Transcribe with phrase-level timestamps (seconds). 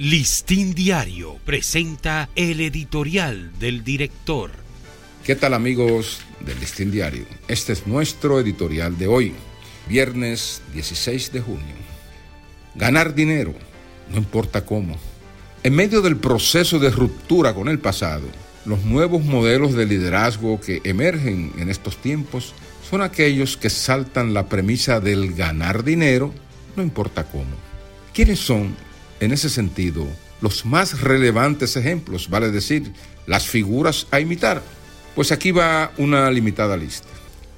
[0.00, 4.50] Listín Diario presenta el editorial del director.
[5.26, 7.26] ¿Qué tal amigos del Listín Diario?
[7.48, 9.34] Este es nuestro editorial de hoy,
[9.90, 11.74] viernes 16 de junio.
[12.76, 13.54] Ganar dinero,
[14.10, 14.96] no importa cómo.
[15.62, 18.26] En medio del proceso de ruptura con el pasado,
[18.64, 22.54] los nuevos modelos de liderazgo que emergen en estos tiempos
[22.88, 26.32] son aquellos que saltan la premisa del ganar dinero,
[26.74, 27.54] no importa cómo.
[28.14, 28.74] ¿Quiénes son
[29.20, 30.06] en ese sentido,
[30.40, 32.92] los más relevantes ejemplos, vale decir,
[33.26, 34.62] las figuras a imitar.
[35.14, 37.08] Pues aquí va una limitada lista.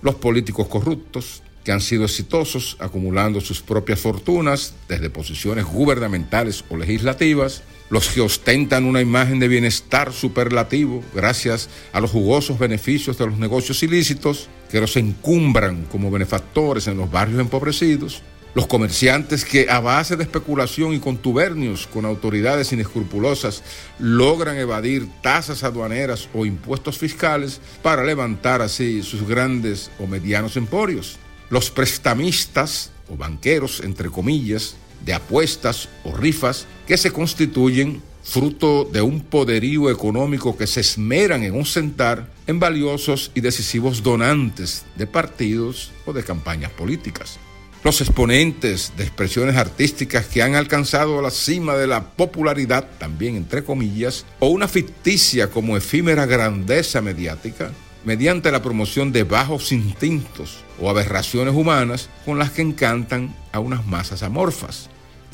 [0.03, 6.77] Los políticos corruptos, que han sido exitosos acumulando sus propias fortunas desde posiciones gubernamentales o
[6.77, 13.27] legislativas, los que ostentan una imagen de bienestar superlativo gracias a los jugosos beneficios de
[13.27, 18.23] los negocios ilícitos, que los encumbran como benefactores en los barrios empobrecidos,
[18.55, 23.63] los comerciantes que a base de especulación y contubernios con autoridades inescrupulosas
[23.99, 31.19] logran evadir tasas aduaneras o impuestos fiscales para levantar así sus grandes o medianos emporios.
[31.49, 39.03] Los prestamistas o banqueros, entre comillas, de apuestas o rifas que se constituyen fruto de
[39.03, 45.91] un poderío económico que se esmeran en ostentar en valiosos y decisivos donantes de partidos
[46.07, 47.41] o de campañas políticas
[47.85, 53.65] los exponentes de expresiones artísticas que han alcanzado la cima de la popularidad, también entre
[53.65, 57.73] comillas, o una ficticia como efímera grandeza mediática,
[58.05, 63.85] mediante la promoción de bajos instintos o aberraciones humanas con las que encantan a unas
[63.85, 64.89] masas amorfas.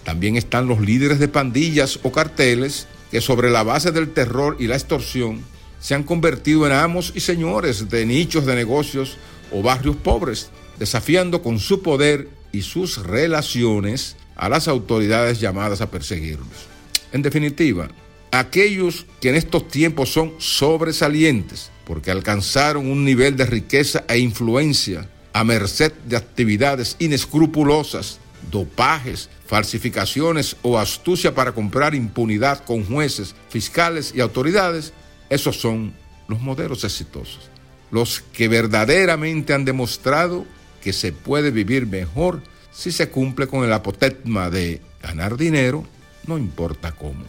[0.05, 4.69] También están los líderes de pandillas o carteles que sobre la base del terror y
[4.69, 5.43] la extorsión
[5.81, 9.19] se han convertido en amos y señores de nichos de negocios
[9.53, 15.91] o barrios pobres, desafiando con su poder y sus relaciones a las autoridades llamadas a
[15.91, 16.67] perseguirlos.
[17.13, 17.89] En definitiva,
[18.31, 25.09] aquellos que en estos tiempos son sobresalientes porque alcanzaron un nivel de riqueza e influencia
[25.33, 28.19] a merced de actividades inescrupulosas,
[28.51, 34.93] dopajes, falsificaciones o astucia para comprar impunidad con jueces, fiscales y autoridades,
[35.31, 35.95] esos son
[36.29, 37.51] los modelos exitosos,
[37.91, 40.45] los que verdaderamente han demostrado
[40.83, 45.85] que se puede vivir mejor si se cumple con el apotegma de ganar dinero,
[46.27, 47.25] no importa cómo.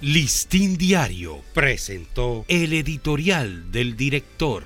[0.00, 4.64] Listín Diario presentó el editorial del director.